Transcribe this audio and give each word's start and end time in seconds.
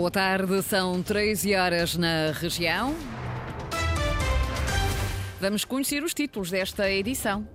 Boa 0.00 0.10
tarde, 0.10 0.62
são 0.62 1.02
13 1.02 1.54
horas 1.56 1.94
na 1.94 2.32
região. 2.32 2.96
Vamos 5.38 5.62
conhecer 5.62 6.02
os 6.02 6.14
títulos 6.14 6.50
desta 6.50 6.90
edição. 6.90 7.46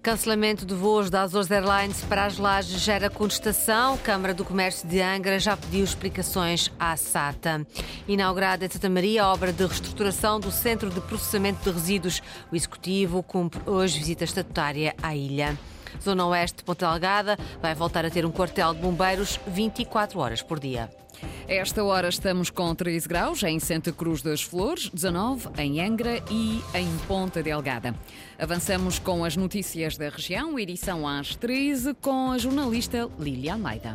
Cancelamento 0.00 0.64
de 0.64 0.74
voos 0.74 1.10
da 1.10 1.22
Azores 1.22 1.50
Airlines 1.50 2.02
para 2.02 2.26
as 2.26 2.38
lajes 2.38 2.80
gera 2.80 3.10
contestação. 3.10 3.98
Câmara 3.98 4.32
do 4.32 4.44
Comércio 4.44 4.88
de 4.88 5.00
Angra 5.00 5.40
já 5.40 5.56
pediu 5.56 5.82
explicações 5.82 6.70
à 6.78 6.96
SATA. 6.96 7.66
Inaugurada 8.06 8.64
em 8.64 8.70
Santa 8.70 8.88
Maria 8.88 9.24
a 9.24 9.32
obra 9.32 9.52
de 9.52 9.66
reestruturação 9.66 10.38
do 10.38 10.52
Centro 10.52 10.88
de 10.88 11.00
Processamento 11.00 11.64
de 11.64 11.76
Resíduos. 11.76 12.22
O 12.52 12.54
Executivo 12.54 13.24
cumpre 13.24 13.60
hoje 13.66 13.98
visita 13.98 14.22
estatutária 14.22 14.94
à 15.02 15.16
ilha. 15.16 15.58
Zona 16.02 16.26
Oeste 16.26 16.58
de 16.58 16.64
Ponta 16.64 16.90
Delgada 16.90 17.38
vai 17.60 17.74
voltar 17.74 18.04
a 18.04 18.10
ter 18.10 18.24
um 18.24 18.30
quartel 18.30 18.74
de 18.74 18.80
bombeiros 18.80 19.40
24 19.46 20.18
horas 20.18 20.42
por 20.42 20.58
dia. 20.60 20.90
Esta 21.46 21.84
hora 21.84 22.08
estamos 22.08 22.50
com 22.50 22.74
13 22.74 23.08
graus 23.08 23.42
em 23.42 23.58
Santa 23.60 23.92
Cruz 23.92 24.22
das 24.22 24.42
Flores, 24.42 24.90
19 24.90 25.48
em 25.58 25.80
Angra 25.80 26.22
e 26.30 26.62
em 26.74 26.88
Ponta 27.06 27.42
Delgada. 27.42 27.94
Avançamos 28.38 28.98
com 28.98 29.24
as 29.24 29.36
notícias 29.36 29.96
da 29.96 30.08
região, 30.08 30.58
edição 30.58 31.06
às 31.06 31.34
13, 31.36 31.94
com 31.94 32.32
a 32.32 32.38
jornalista 32.38 33.08
Lília 33.18 33.52
Almeida. 33.52 33.92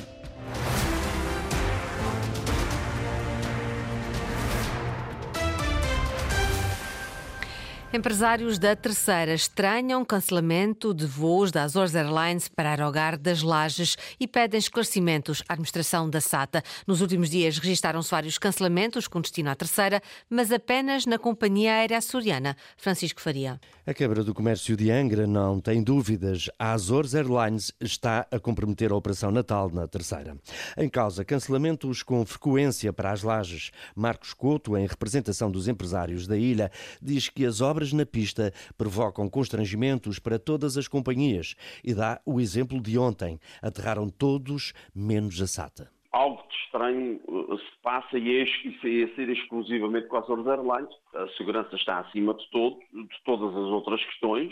Empresários 7.91 8.59
da 8.59 8.75
Terceira 8.75 9.33
estranham 9.33 10.05
cancelamento 10.05 10.93
de 10.93 11.07
voos 11.07 11.51
da 11.51 11.63
Azores 11.63 11.95
Airlines 11.95 12.47
para 12.47 12.69
Aerogar 12.69 13.17
das 13.17 13.41
Lajes 13.41 13.97
e 14.19 14.27
pedem 14.27 14.59
esclarecimentos 14.59 15.41
à 15.49 15.53
administração 15.53 16.07
da 16.07 16.21
SATA. 16.21 16.61
Nos 16.85 17.01
últimos 17.01 17.31
dias 17.31 17.57
registaram-se 17.57 18.11
vários 18.11 18.37
cancelamentos 18.37 19.07
com 19.07 19.19
destino 19.19 19.49
à 19.49 19.55
Terceira, 19.55 20.03
mas 20.29 20.51
apenas 20.51 21.07
na 21.07 21.17
companhia 21.17 21.73
aérea 21.73 21.97
açoriana. 21.97 22.55
Francisco 22.77 23.19
Faria. 23.19 23.59
A 23.87 23.93
Câmara 23.93 24.23
do 24.23 24.35
Comércio 24.35 24.77
de 24.77 24.91
Angra 24.91 25.25
não 25.25 25.59
tem 25.59 25.81
dúvidas. 25.81 26.47
A 26.59 26.73
Azores 26.73 27.15
Airlines 27.15 27.71
está 27.81 28.27
a 28.29 28.39
comprometer 28.39 28.91
a 28.91 28.95
Operação 28.95 29.31
Natal 29.31 29.67
na 29.71 29.87
Terceira. 29.87 30.37
Em 30.77 30.87
causa, 30.87 31.25
cancelamentos 31.25 32.03
com 32.03 32.23
frequência 32.23 32.93
para 32.93 33.11
as 33.11 33.23
Lajes. 33.23 33.71
Marcos 33.95 34.31
Couto, 34.31 34.77
em 34.77 34.85
representação 34.85 35.49
dos 35.49 35.67
empresários 35.67 36.27
da 36.27 36.37
ilha, 36.37 36.71
diz 37.01 37.29
que 37.29 37.43
as 37.43 37.61
obras 37.61 37.78
obras 37.79 37.93
na 37.93 38.05
pista 38.05 38.51
provocam 38.77 39.29
constrangimentos 39.29 40.19
para 40.19 40.37
todas 40.37 40.77
as 40.77 40.85
companhias 40.85 41.55
e 41.81 41.93
dá 41.93 42.19
o 42.25 42.41
exemplo 42.41 42.81
de 42.81 42.97
ontem. 42.97 43.39
Aterraram 43.61 44.09
todos, 44.09 44.73
menos 44.93 45.41
a 45.41 45.47
SATA 45.47 45.89
algo 46.11 46.41
de 46.49 46.55
estranho 46.55 47.21
uh, 47.27 47.55
se 47.55 47.81
passa 47.83 48.17
e 48.17 48.37
é, 48.37 48.41
é 48.41 49.07
ser 49.15 49.29
exclusivamente 49.29 50.07
com 50.07 50.17
as 50.17 50.23
Azores 50.23 50.47
Airlines. 50.47 50.89
A 51.13 51.27
segurança 51.37 51.75
está 51.75 51.99
acima 51.99 52.33
de, 52.33 52.49
todo, 52.49 52.79
de 52.91 53.23
todas 53.23 53.55
as 53.55 53.71
outras 53.71 54.03
questões, 54.03 54.51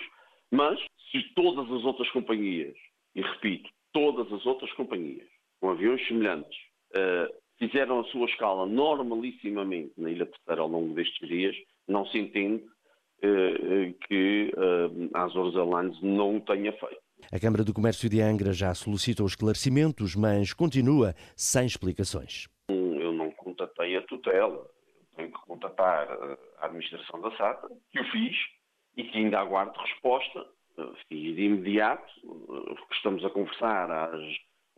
mas 0.52 0.80
se 1.12 1.24
todas 1.34 1.66
as 1.66 1.84
outras 1.84 2.10
companhias, 2.12 2.76
e 3.16 3.22
repito, 3.24 3.68
todas 3.92 4.32
as 4.32 4.46
outras 4.46 4.72
companhias, 4.74 5.28
com 5.60 5.72
aviões 5.72 6.08
semelhantes, 6.08 6.58
uh, 6.96 7.34
fizeram 7.58 8.02
a 8.02 8.04
sua 8.06 8.28
escala 8.28 8.68
normalissimamente 8.68 9.94
na 9.98 10.12
Ilha 10.12 10.28
Terceira 10.28 10.62
ao 10.62 10.68
longo 10.68 10.94
destes 10.94 11.28
dias, 11.28 11.56
não 11.88 12.06
se 12.06 12.20
entende 12.20 12.64
eh, 12.64 12.64
eh, 12.64 12.77
que 13.20 14.52
eh, 14.56 15.10
a 15.14 15.24
Azores 15.24 15.56
Airlines 15.56 16.02
não 16.02 16.40
tenha 16.40 16.72
feito. 16.74 17.02
A 17.32 17.40
Câmara 17.40 17.64
do 17.64 17.74
Comércio 17.74 18.10
de 18.10 18.22
Angra 18.22 18.54
já 18.54 18.74
solicitou 18.74 19.26
esclarecimentos, 19.26 20.16
mas 20.16 20.54
continua 20.54 21.14
sem 21.36 21.66
explicações. 21.66 22.48
Eu 22.70 23.12
não 23.12 23.32
contatei 23.32 23.98
a 23.98 24.02
tutela, 24.04 24.56
eu 24.56 25.16
tenho 25.16 25.32
que 25.32 25.42
contatar 25.46 26.08
a 26.60 26.66
administração 26.66 27.20
da 27.22 27.36
SATA, 27.36 27.68
que 27.92 28.00
o 28.00 28.12
fiz 28.12 28.36
e 28.96 29.04
que 29.04 29.18
ainda 29.18 29.40
aguardo 29.40 29.78
resposta. 29.80 30.46
Fiz 31.10 31.36
de 31.36 31.42
imediato, 31.42 32.06
estamos 32.92 33.26
a 33.26 33.32
conversar 33.32 33.90
às 33.90 34.22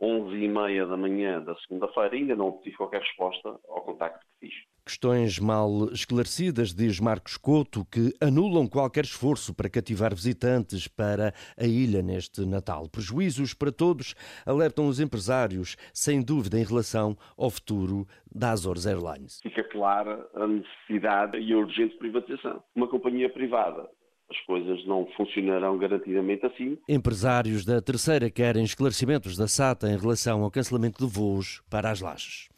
11h30 0.00 0.88
da 0.88 0.96
manhã 0.96 1.42
da 1.42 1.54
segunda-feira, 1.56 2.16
ainda 2.16 2.34
não 2.34 2.48
obtive 2.48 2.76
qualquer 2.76 3.02
resposta 3.02 3.48
ao 3.68 3.82
contacto 3.82 4.24
que 4.40 4.48
fiz. 4.48 4.54
Questões 4.90 5.38
mal 5.38 5.84
esclarecidas, 5.92 6.74
diz 6.74 6.98
Marcos 6.98 7.36
Couto, 7.36 7.84
que 7.84 8.12
anulam 8.20 8.66
qualquer 8.66 9.04
esforço 9.04 9.54
para 9.54 9.70
cativar 9.70 10.12
visitantes 10.12 10.88
para 10.88 11.32
a 11.56 11.64
ilha 11.64 12.02
neste 12.02 12.44
Natal. 12.44 12.88
Prejuízos 12.88 13.54
para 13.54 13.70
todos, 13.70 14.16
alertam 14.44 14.88
os 14.88 14.98
empresários, 14.98 15.76
sem 15.94 16.20
dúvida 16.20 16.58
em 16.58 16.64
relação 16.64 17.16
ao 17.38 17.50
futuro 17.50 18.04
da 18.34 18.50
Azores 18.50 18.84
Airlines. 18.84 19.38
Fica 19.44 19.62
clara 19.62 20.28
a 20.34 20.44
necessidade 20.48 21.38
e 21.38 21.52
a 21.52 21.58
urgente 21.58 21.96
privatização. 21.96 22.60
Uma 22.74 22.88
companhia 22.88 23.30
privada 23.30 23.88
as 24.30 24.40
coisas 24.42 24.86
não 24.86 25.06
funcionarão 25.16 25.76
garantidamente 25.76 26.46
assim. 26.46 26.78
Empresários 26.88 27.64
da 27.64 27.82
terceira 27.82 28.30
querem 28.30 28.62
esclarecimentos 28.62 29.36
da 29.36 29.48
SATA 29.48 29.90
em 29.90 29.98
relação 29.98 30.44
ao 30.44 30.50
cancelamento 30.50 31.04
de 31.04 31.12
voos 31.12 31.60
para 31.68 31.90
as 31.90 32.00
lajes. 32.00 32.48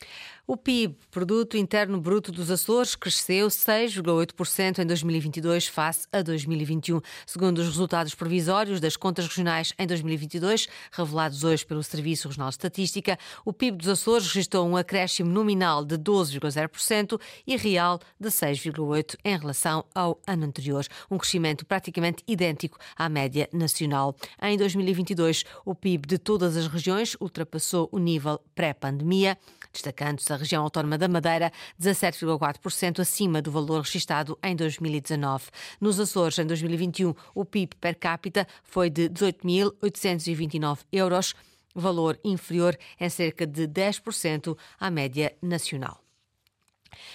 O 0.45 0.57
PIB, 0.57 0.97
Produto 1.09 1.57
Interno 1.57 2.01
Bruto 2.01 2.33
dos 2.33 2.51
Açores, 2.51 2.97
cresceu 2.97 3.47
6,8% 3.47 4.81
em 4.81 4.87
2022 4.87 5.69
face 5.69 6.09
a 6.13 6.21
2021, 6.21 7.01
segundo 7.25 7.59
os 7.59 7.67
resultados 7.69 8.13
provisórios 8.13 8.81
das 8.81 8.97
contas 8.97 9.29
regionais 9.29 9.73
em 9.79 9.87
2022, 9.87 10.69
revelados 10.91 11.45
hoje 11.45 11.65
pelo 11.65 11.81
Serviço 11.85 12.27
Regional 12.27 12.49
de 12.49 12.55
Estatística. 12.55 13.17
O 13.45 13.53
PIB 13.53 13.79
dos 13.79 13.89
Açores 13.89 14.27
registrou 14.27 14.67
um 14.67 14.77
acréscimo 14.77 15.31
nominal 15.31 15.85
de 15.85 15.97
12,0% 15.97 17.21
e 17.47 17.57
real 17.57 18.01
de 18.19 18.29
6,8% 18.29 19.15
em 19.25 19.39
relação 19.39 19.85
ao 19.95 20.21
ano 20.27 20.45
anterior, 20.45 20.85
um 21.09 21.19
crescimento 21.19 21.65
praticamente 21.65 22.25
idêntico 22.27 22.79
à 22.97 23.09
média 23.09 23.49
nacional. 23.53 24.17
Em 24.43 24.59
2022, 24.59 25.45
o 25.65 25.73
PIB 25.73 26.09
de 26.09 26.19
todas 26.19 26.57
as 26.57 26.67
regiões 26.67 27.17
ultrapassou 27.21 27.89
o 27.93 27.99
nível 28.01 28.41
pré-pandemia, 28.57 29.39
destacando-se 29.72 30.33
a 30.33 30.37
região 30.37 30.62
autónoma 30.62 30.99
da 30.99 31.09
Madeira, 31.09 31.53
17,4% 31.81 33.00
acima 33.00 33.41
do 33.41 33.50
valor 33.50 33.81
registrado 33.83 34.38
em 34.43 34.55
2019. 34.55 35.47
Nos 35.81 35.99
Açores, 35.99 36.38
em 36.38 36.47
2021, 36.47 37.15
o 37.34 37.44
PIB 37.44 37.77
per 37.77 37.97
capita 37.97 38.47
foi 38.62 38.91
de 38.91 39.09
18.829 39.09 40.78
euros, 40.93 41.34
valor 41.75 42.19
inferior 42.22 42.77
em 43.00 43.09
cerca 43.09 43.47
de 43.47 43.66
10% 43.66 44.56
à 44.78 44.91
média 44.91 45.34
nacional. 45.41 46.02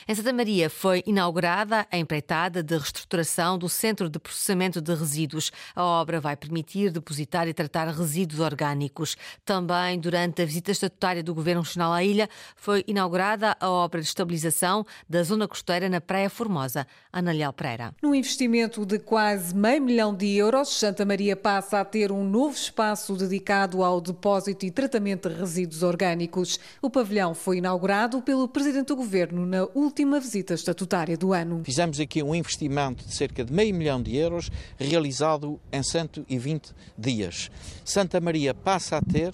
Em 0.08 0.16
Santa 0.16 0.34
Maria 0.34 0.70
foi 0.70 1.04
inaugurada 1.06 1.88
a 1.92 1.98
empreitada 1.98 2.64
de 2.64 2.78
reestruturação 2.78 3.58
do 3.58 3.68
Centro 3.68 4.10
de 4.10 4.20
Processamento 4.20 4.82
de 4.82 4.94
Resíduos. 4.94 5.52
A 5.76 5.84
obra 5.84 6.20
vai 6.20 6.36
permitir 6.36 6.92
depositar 6.92 7.48
e 7.48 7.54
tratar 7.54 7.88
resíduos 7.88 8.40
orgânicos. 8.40 9.16
Também, 9.46 10.00
durante 10.00 10.42
a 10.42 10.46
visita 10.46 10.72
estatutária 10.72 11.24
do 11.24 11.34
Governo 11.34 11.62
Regional 11.62 11.94
à 11.94 12.04
ilha, 12.04 12.30
foi 12.56 12.84
inaugurada 12.88 13.56
a 13.60 13.70
obra 13.70 14.02
de 14.02 14.08
estabilização 14.08 14.86
da 15.10 15.24
zona 15.24 15.48
costeira 15.48 15.90
na 15.90 16.02
Praia 16.02 16.30
Formosa. 16.30 16.88
Ana 17.12 17.32
Leal 17.32 17.54
Pereira. 17.54 17.94
Num 18.02 18.14
investimento 18.14 18.86
de 18.86 19.00
quase 19.00 19.56
meio 19.56 19.82
milhão 19.82 20.14
de 20.14 20.36
euros, 20.36 20.70
Santa 20.70 21.04
Maria 21.04 21.36
passa 21.36 21.80
a 21.80 21.86
ter 21.86 22.12
um 22.12 22.24
novo 22.24 22.56
espaço 22.56 23.16
dedicado 23.16 23.84
ao 23.84 24.00
depósito 24.00 24.66
e 24.66 24.72
tratamento 24.72 25.30
de 25.30 25.36
resíduos 25.36 25.82
orgânicos. 25.84 26.60
O 26.82 26.90
pavilhão 26.90 27.34
foi 27.34 27.58
inaugurado 27.58 28.22
pelo 28.22 28.48
Presidente 28.48 28.88
do 28.88 28.96
Governo 28.96 29.46
na 29.46 29.67
última 29.74 30.20
visita 30.20 30.54
estatutária 30.54 31.18
do 31.18 31.34
ano. 31.34 31.62
Fizemos 31.64 32.00
aqui 32.00 32.22
um 32.22 32.34
investimento 32.34 33.06
de 33.06 33.14
cerca 33.14 33.44
de 33.44 33.54
meio 33.54 33.74
milhão 33.74 34.02
de 34.02 34.16
euros, 34.16 34.50
realizado 34.78 35.60
em 35.72 35.84
120 35.84 36.72
dias. 36.98 37.50
Santa 37.84 38.20
Maria 38.20 38.54
passa 38.54 38.98
a 38.98 39.02
ter 39.02 39.34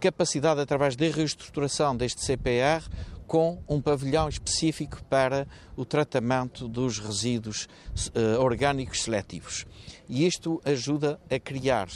capacidade, 0.00 0.60
através 0.60 0.96
da 0.96 1.06
reestruturação 1.06 1.96
deste 1.96 2.22
CPR, 2.22 2.84
com 3.26 3.62
um 3.68 3.80
pavilhão 3.80 4.28
específico 4.28 5.02
para 5.04 5.48
o 5.76 5.84
tratamento 5.84 6.68
dos 6.68 6.98
resíduos 6.98 7.66
uh, 8.14 8.40
orgânicos 8.40 9.02
seletivos. 9.02 9.64
E 10.08 10.26
isto 10.26 10.60
ajuda 10.64 11.18
a 11.30 11.38
criar 11.38 11.88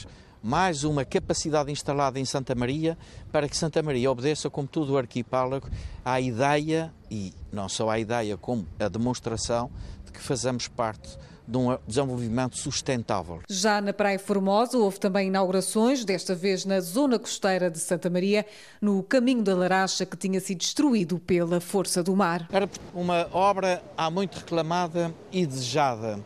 mais 0.42 0.84
uma 0.84 1.04
capacidade 1.04 1.70
instalada 1.70 2.18
em 2.18 2.24
Santa 2.24 2.54
Maria 2.54 2.96
para 3.32 3.48
que 3.48 3.56
Santa 3.56 3.82
Maria 3.82 4.10
obedeça, 4.10 4.48
como 4.48 4.68
todo 4.68 4.92
o 4.92 4.98
arquipélago, 4.98 5.68
à 6.04 6.20
ideia, 6.20 6.92
e 7.10 7.32
não 7.52 7.68
só 7.68 7.90
à 7.90 7.98
ideia, 7.98 8.36
como 8.36 8.66
a 8.78 8.88
demonstração 8.88 9.70
de 10.04 10.12
que 10.12 10.20
fazemos 10.20 10.68
parte 10.68 11.18
de 11.46 11.56
um 11.56 11.78
desenvolvimento 11.86 12.58
sustentável. 12.58 13.40
Já 13.48 13.80
na 13.80 13.92
Praia 13.92 14.18
Formosa 14.18 14.76
houve 14.76 15.00
também 15.00 15.28
inaugurações, 15.28 16.04
desta 16.04 16.34
vez 16.34 16.66
na 16.66 16.78
zona 16.80 17.18
costeira 17.18 17.70
de 17.70 17.78
Santa 17.78 18.10
Maria, 18.10 18.44
no 18.82 19.02
caminho 19.02 19.42
da 19.42 19.54
Laracha 19.54 20.04
que 20.04 20.16
tinha 20.16 20.40
sido 20.40 20.58
destruído 20.58 21.18
pela 21.18 21.58
força 21.58 22.02
do 22.02 22.14
mar. 22.14 22.46
Era 22.52 22.68
uma 22.94 23.26
obra 23.32 23.82
há 23.96 24.10
muito 24.10 24.36
reclamada 24.40 25.12
e 25.32 25.46
desejada 25.46 26.20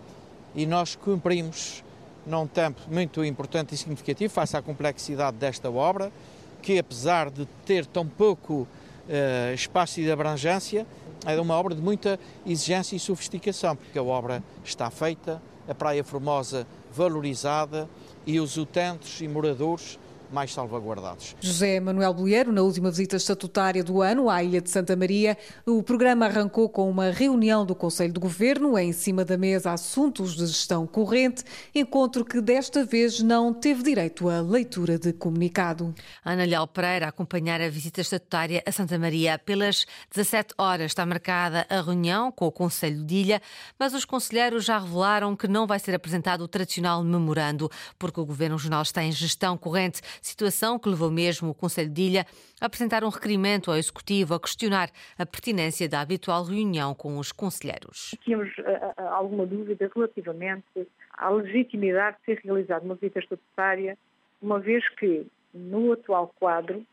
e 0.55 0.67
nós 0.67 0.95
cumprimos 0.95 1.83
num 2.27 2.47
tempo 2.47 2.81
muito 2.89 3.25
importante 3.25 3.75
e 3.75 3.79
significativo 3.79 4.33
face 4.33 4.57
à 4.57 4.63
complexidade 4.63 5.37
desta 5.37 5.71
obra, 5.71 6.13
que 6.61 6.79
apesar 6.79 7.31
de 7.31 7.47
ter 7.67 7.85
tão 7.87 8.07
pouco 8.07 8.67
uh, 9.09 9.55
espaço 9.55 10.01
e 10.01 10.05
de 10.05 10.13
abrangência, 10.13 10.87
é 11.27 11.41
uma 11.41 11.57
obra 11.57 11.75
de 11.75 11.81
muita 11.81 12.19
exigência 12.47 12.97
e 12.97 12.99
sofisticação, 12.99 13.77
porque 13.77 13.99
a 13.99 14.03
obra 14.03 14.43
está 14.65 14.91
feita, 14.91 15.41
a 15.69 15.75
Praia 15.75 16.03
Formosa 16.03 16.67
valorizada 16.93 17.89
e 18.27 18.39
os 18.41 18.57
utentes 18.57 19.21
e 19.21 19.29
moradores 19.29 19.99
mais 20.33 20.53
salvaguardados. 20.53 21.37
José 21.41 21.79
Manuel 21.79 22.15
Bolheiro, 22.15 22.51
na 22.53 22.63
última 22.63 22.91
visita 22.91 23.17
estatutária 23.17 23.85
do 23.85 24.01
ano 24.01 24.31
à 24.31 24.43
Ilha 24.43 24.61
de 24.61 24.71
Santa 24.71 24.97
Maria, 24.97 25.37
o 25.67 25.83
programa 25.83 26.27
arrancou 26.27 26.69
com 26.69 26.91
uma 26.91 27.11
reunião 27.11 27.67
do 27.67 27.75
Conselho 27.75 28.13
de 28.13 28.19
Governo, 28.19 28.79
em 28.79 28.93
cima 28.93 29.25
da 29.25 29.37
mesa 29.37 29.73
assuntos 29.73 30.35
de 30.35 30.47
gestão 30.47 30.87
corrente, 30.87 31.45
encontro 31.75 32.25
que 32.25 32.41
desta 32.41 32.85
vez 32.85 33.21
não 33.21 33.53
teve 33.53 33.83
direito 33.83 34.29
à 34.29 34.41
leitura 34.41 34.99
de 34.99 35.13
comunicado. 35.13 35.95
Ana 36.25 36.45
Leal 36.45 36.67
Pereira 36.67 37.07
a 37.07 37.09
acompanhar 37.11 37.61
a 37.61 37.69
visita 37.69 38.01
estatutária 38.01 38.63
a 38.67 38.73
Santa 38.73 38.99
Maria. 38.99 39.39
Pelas 39.39 39.87
17 40.15 40.55
horas 40.57 40.93
está 40.93 41.05
marcada 41.05 41.67
a 41.69 41.81
reunião 41.81 42.33
com 42.33 42.47
o 42.47 42.53
Conselho 42.53 43.05
de 43.05 43.17
Ilha, 43.17 43.43
mas 43.79 43.93
os 43.93 44.05
conselheiros 44.05 44.65
já 44.65 44.79
revelaram 44.79 45.37
que 45.37 45.47
não 45.47 45.67
vai 45.67 45.79
ser 45.79 45.95
apresentado 45.95 46.43
o 46.43 46.49
tradicional 46.49 47.03
memorando, 47.05 47.71
porque 47.99 48.21
o 48.21 48.25
Governo 48.25 48.57
Regional 48.57 48.83
está 48.83 49.03
em 49.03 49.13
gestão 49.13 49.57
corrente 49.57 50.01
situação 50.23 50.79
que 50.79 50.89
levou 50.89 51.11
mesmo 51.11 51.51
o 51.51 51.55
Conselho 51.55 51.91
de 51.91 52.03
Ilha 52.03 52.27
a 52.61 52.67
apresentar 52.67 53.05
um 53.05 53.09
requerimento 53.09 53.71
ao 53.71 53.77
Executivo 53.77 54.35
a 54.35 54.41
questionar 54.41 54.91
a 55.19 55.27
pertinência 55.27 55.89
da 55.89 56.01
habitual 56.01 56.45
reunião 56.45 56.95
com 56.95 57.19
os 57.19 57.33
conselheiros. 57.33 58.15
Tínhamos 58.23 58.51
uh, 58.59 59.03
alguma 59.11 59.45
dúvida 59.47 59.91
relativamente 59.95 60.89
à 61.13 61.29
legitimidade 61.29 62.17
de 62.19 62.25
ser 62.25 62.41
realizada 62.45 62.85
uma 62.85 62.95
visita 62.95 63.19
estatutária, 63.19 63.99
uma 64.41 64.59
vez 64.59 64.89
que, 64.97 65.27
no 65.53 65.93
atual 65.93 66.33
quadro, 66.39 66.85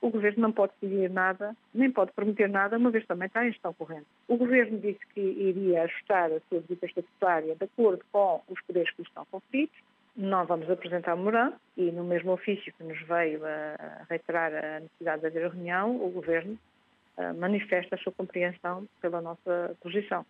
o 0.00 0.10
Governo 0.10 0.42
não 0.42 0.52
pode 0.52 0.72
decidir 0.80 1.10
nada, 1.10 1.56
nem 1.74 1.90
pode 1.90 2.12
prometer 2.12 2.48
nada, 2.48 2.78
uma 2.78 2.90
vez 2.90 3.04
também 3.06 3.26
está 3.26 3.44
em 3.44 3.50
gestão 3.50 3.74
corrente. 3.74 4.06
O 4.28 4.36
Governo 4.36 4.78
disse 4.78 5.00
que 5.12 5.20
iria 5.20 5.82
ajustar 5.82 6.30
a 6.30 6.40
sua 6.48 6.60
visita 6.60 6.86
estatutária 6.86 7.56
de 7.56 7.64
acordo 7.64 8.04
com 8.12 8.40
os 8.48 8.60
poderes 8.62 8.90
que 8.92 9.02
lhe 9.02 9.08
estão 9.08 9.26
conferidos, 9.30 9.76
não 10.16 10.46
vamos 10.46 10.68
apresentar 10.70 11.16
memorando 11.16 11.56
e 11.76 11.90
no 11.90 12.04
mesmo 12.04 12.32
ofício 12.32 12.72
que 12.76 12.84
nos 12.84 13.00
veio 13.06 13.40
a 13.44 14.04
reiterar 14.08 14.52
a 14.52 14.80
necessidade 14.80 15.20
de 15.20 15.26
haver 15.28 15.46
a 15.46 15.48
reunião, 15.48 15.96
o 15.96 16.10
Governo 16.10 16.58
eh, 17.18 17.32
manifesta 17.32 17.96
a 17.96 17.98
sua 17.98 18.12
compreensão 18.12 18.88
pela 19.00 19.20
nossa 19.20 19.76
posição. 19.80 20.24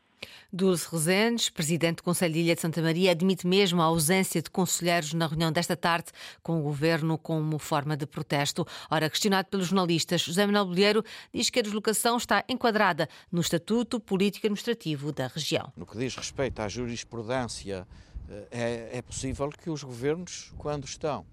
Dulce 0.51 0.91
Rezendes, 0.91 1.51
presidente 1.51 1.97
do 1.97 2.03
Conselho 2.03 2.33
de 2.33 2.41
Ilha 2.41 2.55
de 2.55 2.63
Santa 2.63 2.81
Maria, 2.81 3.11
admite 3.11 3.47
mesmo 3.47 3.83
a 3.83 3.85
ausência 3.85 4.41
de 4.41 4.49
conselheiros 4.49 5.13
na 5.13 5.27
reunião 5.27 5.53
desta 5.53 5.77
tarde 5.77 6.11
com 6.43 6.59
o 6.59 6.63
governo 6.63 7.19
como 7.19 7.59
forma 7.59 7.95
de 7.95 8.07
protesto. 8.07 8.67
Ora, 8.91 9.11
questionado 9.11 9.49
pelos 9.51 9.67
jornalistas, 9.67 10.23
José 10.23 10.47
Manuel 10.47 10.65
Bolheiro 10.65 11.05
diz 11.33 11.51
que 11.51 11.59
a 11.59 11.63
deslocação 11.63 12.17
está 12.17 12.43
enquadrada 12.49 13.07
no 13.31 13.43
Estatuto 13.43 14.01
Político-Administrativo 14.01 15.13
da 15.13 15.27
região. 15.27 15.71
No 15.77 15.85
que 15.85 15.99
diz 15.99 16.17
respeito 16.17 16.61
à 16.63 16.69
jurisprudência 16.69 17.87
é, 18.51 18.99
é 18.99 19.03
possível 19.03 19.49
que 19.51 19.71
os 19.71 19.83
governos, 19.83 20.53
quando 20.59 20.85
estão 20.85 21.25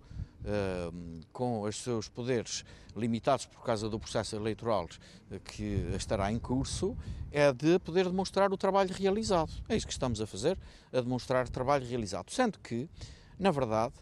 uh, 0.46 1.26
com 1.34 1.62
os 1.62 1.78
seus 1.78 2.08
poderes 2.08 2.64
limitados 2.96 3.46
por 3.46 3.64
causa 3.64 3.90
do 3.90 4.00
processo 4.00 4.36
eleitoral 4.36 4.88
eh, 5.30 5.40
que 5.40 5.86
estará 5.98 6.32
em 6.32 6.40
curso, 6.40 6.96
é 7.30 7.52
de 7.52 7.78
poder 7.80 8.06
demonstrar 8.06 8.54
o 8.54 8.58
trabalho 8.58 8.94
realizado. 8.94 9.52
É 9.68 9.76
isso 9.76 9.86
que 9.86 9.92
estamos 9.92 10.22
a 10.22 10.26
fazer, 10.26 10.58
a 10.94 11.02
demonstrar 11.02 11.50
trabalho 11.50 11.86
realizado. 11.86 12.32
Sendo 12.32 12.58
que, 12.60 12.88
na 13.38 13.52
verdade, 13.52 13.94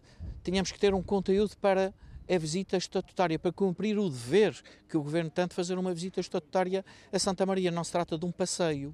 tínhamos 0.44 0.72
que 0.72 0.80
ter 0.80 0.94
um 0.94 1.02
conteúdo 1.02 1.58
para 1.58 1.92
a 2.30 2.38
visita 2.38 2.78
estatutária, 2.78 3.40
para 3.40 3.52
cumprir 3.52 3.98
o 3.98 4.08
dever 4.08 4.56
que 4.88 4.96
o 4.96 5.02
Governo 5.02 5.32
tem 5.32 5.48
de 5.48 5.56
fazer 5.56 5.78
uma 5.78 5.92
visita 5.92 6.20
estatutária 6.20 6.86
a 7.12 7.18
Santa 7.18 7.48
Maria. 7.48 7.72
Não 7.72 7.84
se 7.84 7.92
trata 7.92 8.16
de 8.16 8.26
um 8.26 8.32
passeio, 8.32 8.94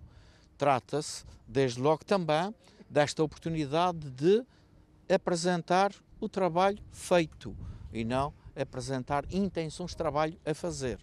trata-se, 0.57 1.25
desde 1.45 1.81
logo 1.81 2.05
também, 2.05 2.55
desta 2.89 3.23
oportunidade 3.23 4.09
de 4.09 4.43
apresentar 5.13 5.93
o 6.19 6.27
trabalho 6.27 6.79
feito 6.91 7.55
e 7.93 8.03
não 8.03 8.33
apresentar 8.55 9.25
intenções 9.31 9.91
de 9.91 9.97
trabalho 9.97 10.37
a 10.45 10.53
fazer. 10.53 10.99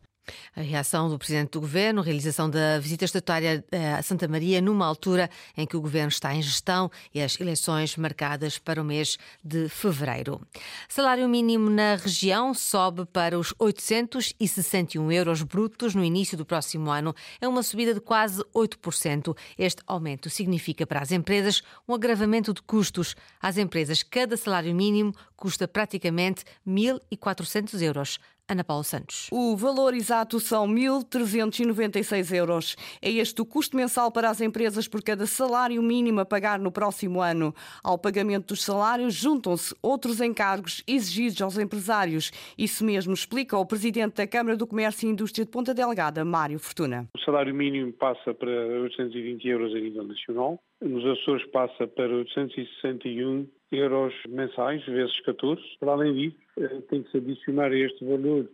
A 0.55 0.61
reação 0.61 1.09
do 1.09 1.19
Presidente 1.19 1.51
do 1.51 1.61
Governo, 1.61 2.03
realização 2.03 2.49
da 2.49 2.79
visita 2.79 3.05
estatutária 3.05 3.65
eh, 3.71 3.93
a 3.95 4.03
Santa 4.03 4.27
Maria, 4.27 4.61
numa 4.61 4.87
altura 4.87 5.31
em 5.57 5.67
que 5.67 5.77
o 5.77 5.81
Governo 5.81 6.09
está 6.09 6.35
em 6.35 6.43
gestão 6.43 6.91
e 7.15 7.21
as 7.21 7.39
eleições 7.41 7.97
marcadas 7.97 8.59
para 8.59 8.81
o 8.81 8.85
mês 8.85 9.19
de 9.45 9.69
fevereiro. 9.69 10.41
Salário 10.89 11.29
mínimo 11.29 11.71
na 11.71 11.97
região 11.97 12.55
sobe 12.55 13.05
para 13.07 13.39
os 13.39 13.55
861 13.59 15.13
euros 15.13 15.43
brutos 15.43 15.95
no 15.95 16.05
início 16.05 16.37
do 16.37 16.45
próximo 16.45 16.91
ano. 16.91 17.15
É 17.41 17.47
uma 17.47 17.63
subida 17.63 17.95
de 17.95 18.01
quase 18.01 18.43
8%. 18.55 19.37
Este 19.59 19.83
aumento 19.87 20.31
significa 20.31 20.87
para 20.87 21.01
as 21.01 21.13
empresas 21.13 21.63
um 21.89 21.95
agravamento 21.95 22.53
de 22.53 22.63
custos. 22.63 23.15
Às 23.41 23.57
empresas, 23.57 24.03
cada 24.03 24.37
salário 24.37 24.75
mínimo 24.75 25.15
custa 25.37 25.69
praticamente 25.69 26.45
1.400 26.67 27.81
euros. 27.83 28.19
Ana 28.49 28.63
Paula 28.63 28.85
Santos. 28.85 29.29
O 29.33 29.57
valor 29.57 29.93
exato 29.93 30.39
são 30.39 30.69
1.396 30.69 32.33
euros. 32.33 32.77
É 33.03 33.11
este 33.11 33.41
o 33.43 33.47
custo 33.47 33.77
mensal 33.77 34.13
para 34.13 34.31
as 34.31 34.41
empresas 34.41 34.87
por 34.87 35.03
cada 35.03 35.27
salário 35.27 35.83
mínimo 35.83 36.21
a 36.21 36.25
pagar 36.25 36.59
no 36.59 36.71
próximo 36.71 37.21
ano. 37.21 37.53
Ao 37.83 37.99
pagamento 37.99 38.49
dos 38.49 38.63
salários 38.63 39.15
juntam-se 39.15 39.75
outros 39.83 40.21
encargos 40.21 40.83
exigidos 40.87 41.43
aos 41.43 41.59
empresários. 41.59 42.31
Isso 42.57 42.85
mesmo 42.85 43.15
explica 43.15 43.59
o 43.59 43.67
presidente 43.67 44.15
da 44.15 44.27
Câmara 44.27 44.57
do 44.57 44.67
Comércio 44.67 45.09
e 45.09 45.11
Indústria 45.11 45.45
de 45.45 45.51
Ponta 45.51 45.75
Delgada, 45.75 46.25
Mário 46.25 46.59
Fortuna. 46.59 47.09
O 47.17 47.21
salário 47.25 47.55
mínimo 47.55 47.93
passa 47.93 48.33
para 48.33 48.51
820 48.51 49.49
euros 49.49 49.75
a 49.75 49.79
nível 49.79 50.05
nacional. 50.05 50.61
Nos 50.81 51.05
Açores 51.07 51.47
passa 51.47 51.87
para 51.87 52.15
861 52.15 53.47
euros 53.73 54.15
mensais, 54.29 54.85
vezes 54.85 55.19
14. 55.21 55.63
Para 55.81 55.93
além 55.93 56.15
disso, 56.15 56.37
eh, 56.59 56.83
tem 56.89 57.03
que 57.03 57.11
se 57.11 57.17
adicionar 57.17 57.73
a 57.73 57.79
este 57.79 58.05
valor 58.05 58.49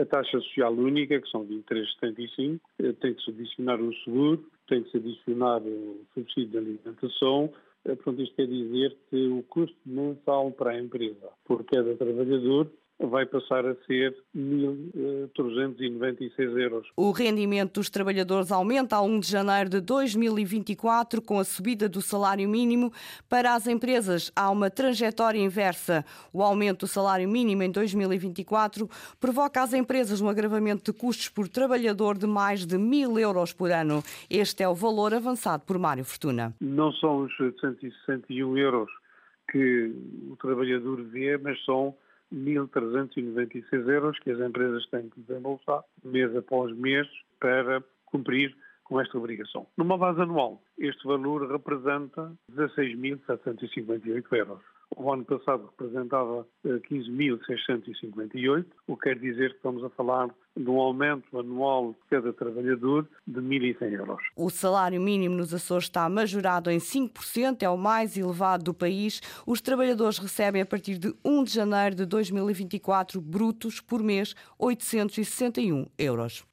a 0.00 0.04
taxa 0.06 0.40
social 0.40 0.72
única, 0.72 1.20
que 1.20 1.28
são 1.28 1.44
23,75, 1.44 2.60
eh, 2.78 2.92
tem 2.92 3.14
que 3.14 3.22
se 3.22 3.30
adicionar 3.30 3.80
o 3.80 3.94
seguro, 4.04 4.44
tem 4.68 4.82
que 4.82 4.90
se 4.90 4.96
adicionar 4.96 5.60
o 5.62 6.00
subsídio 6.14 6.50
de 6.50 6.58
alimentação. 6.58 7.52
Eh, 7.84 7.94
portanto, 7.94 8.22
isto 8.22 8.36
quer 8.36 8.46
dizer 8.46 8.96
que 9.10 9.26
o 9.26 9.42
custo 9.42 9.76
mensal 9.84 10.50
para 10.52 10.70
a 10.70 10.80
empresa 10.80 11.28
por 11.44 11.62
cada 11.64 11.94
trabalhador 11.94 12.70
vai 12.98 13.26
passar 13.26 13.66
a 13.66 13.74
ser 13.86 14.16
1.396 14.34 16.58
euros. 16.58 16.88
O 16.96 17.10
rendimento 17.10 17.74
dos 17.74 17.90
trabalhadores 17.90 18.50
aumenta 18.50 18.96
a 18.96 19.02
1 19.02 19.20
de 19.20 19.30
janeiro 19.30 19.68
de 19.68 19.80
2024 19.80 21.20
com 21.20 21.38
a 21.38 21.44
subida 21.44 21.88
do 21.88 22.00
salário 22.00 22.48
mínimo. 22.48 22.90
Para 23.28 23.54
as 23.54 23.66
empresas 23.66 24.32
há 24.34 24.50
uma 24.50 24.70
trajetória 24.70 25.38
inversa. 25.38 26.04
O 26.32 26.42
aumento 26.42 26.80
do 26.80 26.86
salário 26.86 27.28
mínimo 27.28 27.62
em 27.62 27.70
2024 27.70 28.88
provoca 29.20 29.62
às 29.62 29.74
empresas 29.74 30.22
um 30.22 30.28
agravamento 30.28 30.90
de 30.90 30.98
custos 30.98 31.28
por 31.28 31.48
trabalhador 31.48 32.16
de 32.16 32.26
mais 32.26 32.64
de 32.64 32.76
1.000 32.76 33.20
euros 33.20 33.52
por 33.52 33.70
ano. 33.70 34.02
Este 34.30 34.62
é 34.62 34.68
o 34.68 34.74
valor 34.74 35.12
avançado 35.12 35.64
por 35.66 35.78
Mário 35.78 36.04
Fortuna. 36.04 36.54
Não 36.60 36.92
são 36.92 37.24
os 37.24 37.36
161 37.36 38.56
euros 38.56 38.88
que 39.50 39.92
o 40.30 40.36
trabalhador 40.36 41.02
vê, 41.04 41.36
mas 41.36 41.62
são 41.64 41.94
1.396 42.32 43.88
euros 43.88 44.18
que 44.20 44.30
as 44.30 44.40
empresas 44.40 44.86
têm 44.88 45.08
que 45.08 45.20
desembolsar 45.20 45.82
mês 46.04 46.34
após 46.36 46.76
mês 46.76 47.06
para 47.40 47.82
cumprir 48.06 48.54
com 48.84 49.00
esta 49.00 49.18
obrigação. 49.18 49.66
Numa 49.76 49.98
base 49.98 50.20
anual, 50.20 50.62
este 50.78 51.04
valor 51.06 51.50
representa 51.50 52.32
16.758 52.52 54.32
euros. 54.32 54.75
O 54.94 55.12
ano 55.12 55.24
passado 55.24 55.66
representava 55.66 56.46
15.658, 56.64 58.60
eh, 58.60 58.64
o 58.86 58.96
que 58.96 59.02
quer 59.02 59.18
dizer 59.18 59.50
que 59.50 59.56
estamos 59.56 59.82
a 59.82 59.90
falar 59.90 60.32
de 60.56 60.70
um 60.70 60.78
aumento 60.78 61.36
anual 61.38 61.92
de 61.92 61.98
cada 62.08 62.32
trabalhador 62.32 63.06
de 63.26 63.40
1.100 63.40 63.92
euros. 63.92 64.22
O 64.36 64.48
salário 64.48 65.00
mínimo 65.00 65.34
nos 65.34 65.52
Açores 65.52 65.84
está 65.84 66.08
majorado 66.08 66.70
em 66.70 66.78
5%, 66.78 67.62
é 67.62 67.68
o 67.68 67.76
mais 67.76 68.16
elevado 68.16 68.64
do 68.64 68.72
país. 68.72 69.20
Os 69.46 69.60
trabalhadores 69.60 70.18
recebem 70.18 70.62
a 70.62 70.66
partir 70.66 70.98
de 70.98 71.14
1 71.24 71.44
de 71.44 71.52
janeiro 71.52 71.96
de 71.96 72.06
2024 72.06 73.20
brutos 73.20 73.80
por 73.80 74.02
mês 74.02 74.34
861 74.58 75.86
euros. 75.98 76.46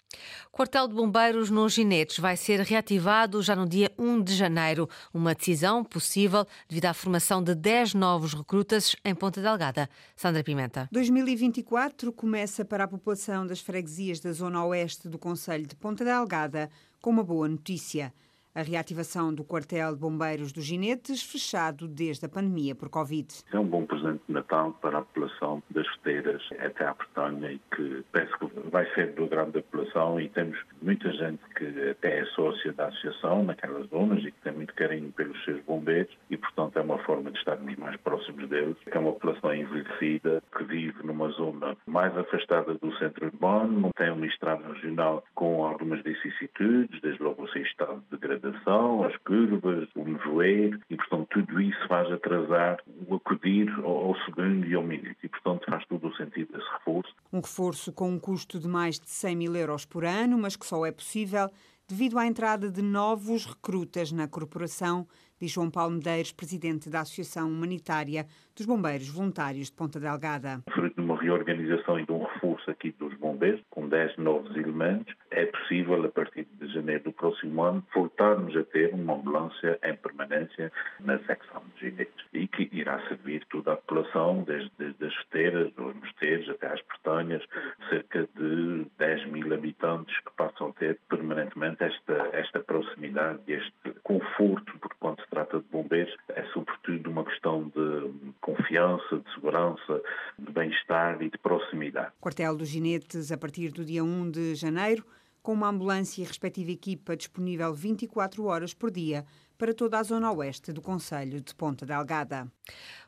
O 0.51 0.55
quartel 0.55 0.87
de 0.87 0.93
bombeiros 0.93 1.49
nos 1.49 1.73
Ginetes 1.73 2.19
vai 2.19 2.37
ser 2.37 2.59
reativado 2.59 3.41
já 3.41 3.55
no 3.55 3.67
dia 3.67 3.91
1 3.97 4.21
de 4.21 4.35
janeiro. 4.35 4.89
Uma 5.13 5.33
decisão 5.33 5.83
possível 5.83 6.45
devido 6.69 6.85
à 6.85 6.93
formação 6.93 7.43
de 7.43 7.55
10 7.55 7.95
novos 7.95 8.33
recrutas 8.33 8.95
em 9.03 9.15
Ponta 9.15 9.41
Delgada. 9.41 9.89
Sandra 10.15 10.43
Pimenta. 10.43 10.87
2024 10.91 12.13
começa 12.13 12.63
para 12.63 12.83
a 12.83 12.87
população 12.87 13.47
das 13.47 13.59
freguesias 13.59 14.19
da 14.19 14.31
zona 14.31 14.63
oeste 14.65 15.09
do 15.09 15.17
Conselho 15.17 15.65
de 15.65 15.75
Ponta 15.75 16.05
Delgada 16.05 16.69
com 17.01 17.09
uma 17.09 17.23
boa 17.23 17.49
notícia. 17.49 18.13
A 18.55 18.61
reativação 18.61 19.33
do 19.33 19.43
quartel 19.43 19.93
de 19.93 19.99
bombeiros 19.99 20.51
dos 20.51 20.63
Ginetes, 20.63 21.23
fechado 21.23 21.87
desde 21.87 22.25
a 22.25 22.29
pandemia 22.29 22.75
por 22.75 22.89
Covid. 22.89 23.27
É 23.51 23.59
um 23.59 23.65
bom 23.65 23.85
presente 23.85 24.21
de 24.27 24.33
Natal 24.33 24.73
para 24.81 24.99
a 24.99 25.01
população 25.01 25.63
das 25.71 25.87
Feteiras 25.95 26.41
até 26.59 26.85
à 26.85 26.93
Bretanha 26.93 27.51
e 27.51 27.61
que 27.75 28.03
penso 28.11 28.37
que 28.37 28.69
vai 28.69 28.85
ser 28.93 29.13
do 29.13 29.27
grande 29.27 29.61
população 29.61 30.19
e 30.19 30.29
temos 30.29 30.57
muita 30.81 31.11
gente 31.13 31.41
que 31.55 31.89
até 31.89 32.19
é 32.19 32.25
sócia 32.27 32.71
da 32.73 32.87
associação 32.87 33.43
naquelas 33.43 33.89
zonas 33.89 34.23
e 34.23 34.31
que 34.31 34.41
tem 34.41 34.53
muito 34.53 34.73
carinho 34.75 35.11
pelos 35.13 35.43
seus 35.43 35.63
bombeiros 35.63 36.15
e, 36.29 36.37
portanto, 36.37 36.77
é 36.77 36.81
uma 36.81 36.99
forma 36.99 37.31
de 37.31 37.37
estarmos 37.37 37.75
mais 37.77 37.99
próximos 38.01 38.47
deles. 38.49 38.77
É 38.85 38.99
uma 38.99 39.13
população 39.13 39.53
envelhecida 39.53 40.43
que 40.55 40.63
vive 40.63 41.03
numa 41.03 41.29
zona 41.29 41.75
mais 41.87 42.15
afastada 42.17 42.75
do 42.75 42.95
centro 42.97 43.25
urbano, 43.25 43.79
não 43.79 43.91
tem 43.95 44.11
uma 44.11 44.27
estrada 44.27 44.61
regional 44.73 45.23
com 45.33 45.65
algumas 45.65 46.01
vicissitudes, 46.03 47.01
desde 47.01 47.23
logo 47.23 47.43
o 47.43 47.49
seu 47.49 47.63
estado 47.63 48.03
de 48.11 48.17
degradação 48.17 48.42
as 48.47 49.17
curvas, 49.17 49.87
o 49.95 50.03
nevoeiro, 50.03 50.79
e 50.89 50.95
portanto 50.95 51.27
tudo 51.31 51.61
isso 51.61 51.87
faz 51.87 52.11
atrasar 52.11 52.77
o 53.07 53.15
acudir 53.15 53.71
ao, 53.83 54.15
segundo 54.25 54.65
e 54.65 54.75
ao 54.75 54.83
minuto, 54.83 55.17
e 55.23 55.29
portanto 55.29 55.65
faz 55.69 55.85
todo 55.87 56.07
o 56.07 56.15
sentido 56.15 56.51
desse 56.53 56.69
reforço. 56.73 57.13
Um 57.31 57.39
reforço 57.39 57.93
com 57.93 58.09
um 58.09 58.19
custo 58.19 58.59
de 58.59 58.67
mais 58.67 58.99
de 58.99 59.09
100 59.09 59.35
mil 59.35 59.55
euros 59.55 59.85
por 59.85 60.03
ano, 60.03 60.37
mas 60.37 60.55
que 60.55 60.65
só 60.65 60.85
é 60.85 60.91
possível 60.91 61.49
devido 61.87 62.17
à 62.17 62.25
entrada 62.25 62.71
de 62.71 62.81
novos 62.81 63.45
recrutas 63.45 64.11
na 64.11 64.27
corporação, 64.27 65.05
diz 65.39 65.51
João 65.51 65.69
Paulo 65.69 65.95
Medeiros, 65.95 66.31
presidente 66.31 66.89
da 66.89 67.01
Associação 67.01 67.49
Humanitária 67.49 68.25
dos 68.55 68.65
Bombeiros 68.65 69.09
Voluntários 69.09 69.67
de 69.67 69.73
Ponta 69.73 69.99
Delgada. 69.99 70.63
Fruto 70.73 70.95
de 70.95 71.01
uma 71.01 71.19
reorganização 71.19 71.99
e 71.99 72.05
de 72.05 72.11
um 72.11 72.23
reforço 72.23 72.71
aqui 72.71 72.91
dos 72.93 73.13
bombeiros, 73.15 73.61
com 73.69 73.87
10 73.87 74.17
novos 74.17 74.55
elementos, 74.55 75.13
é 75.31 75.45
possível, 75.45 76.03
a 76.05 76.09
partir 76.09 76.45
de 76.73 76.79
janeiro 76.79 77.03
do 77.03 77.13
próximo 77.13 77.61
ano, 77.61 77.83
voltarmos 77.93 78.55
a 78.57 78.63
ter 78.63 78.93
uma 78.93 79.13
ambulância 79.13 79.79
em 79.83 79.95
permanência 79.95 80.71
na 80.99 81.19
secção 81.19 81.61
de 81.75 81.89
Ginetes 81.89 82.25
e 82.33 82.47
que 82.47 82.69
irá 82.71 82.99
servir 83.07 83.45
toda 83.49 83.73
a 83.73 83.77
população, 83.77 84.43
desde, 84.43 84.71
desde 84.77 85.05
as 85.05 85.13
esteiras, 85.13 85.71
os 85.77 85.95
mosteiros 85.95 86.49
até 86.49 86.67
às 86.67 86.81
Bretanhas, 86.81 87.43
cerca 87.89 88.27
de 88.35 88.85
10 88.97 89.25
mil 89.27 89.53
habitantes 89.53 90.17
que 90.19 90.31
passam 90.35 90.69
a 90.69 90.73
ter 90.73 90.99
permanentemente 91.09 91.83
esta, 91.83 92.29
esta 92.33 92.59
proximidade 92.59 93.39
e 93.47 93.53
este 93.53 93.99
conforto, 94.03 94.73
porque 94.79 94.95
quando 94.99 95.21
se 95.21 95.29
trata 95.29 95.59
de 95.59 95.65
bombeiros 95.71 96.15
é 96.29 96.43
sobretudo 96.53 97.09
uma 97.09 97.23
questão 97.23 97.71
de 97.75 98.33
confiança, 98.41 99.17
de 99.17 99.33
segurança, 99.33 100.01
de 100.39 100.51
bem-estar 100.51 101.21
e 101.21 101.29
de 101.29 101.37
proximidade. 101.37 102.11
Quartel 102.19 102.57
dos 102.57 102.69
Ginetes, 102.69 103.31
a 103.31 103.37
partir 103.37 103.71
do 103.71 103.85
dia 103.85 104.03
1 104.03 104.31
de 104.31 104.55
janeiro, 104.55 105.05
com 105.43 105.51
uma 105.51 105.67
ambulância 105.67 106.21
e 106.21 106.25
respectiva 106.25 106.71
equipa 106.71 107.17
disponível 107.17 107.73
24 107.73 108.45
horas 108.45 108.73
por 108.73 108.89
dia 108.89 109.25
para 109.57 109.73
toda 109.73 109.99
a 109.99 110.03
zona 110.03 110.31
oeste 110.31 110.71
do 110.71 110.81
Conselho 110.81 111.39
de 111.39 111.53
Ponta 111.53 111.85
Delgada. 111.85 112.51